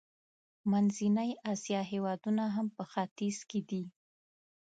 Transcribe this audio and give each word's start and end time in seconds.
منځنۍ 0.71 1.31
اسیا 1.53 1.81
هېوادونه 1.91 2.43
هم 2.55 2.67
په 2.77 2.83
ختیځ 2.91 3.37
کې 3.49 3.59
دي. 3.69 3.83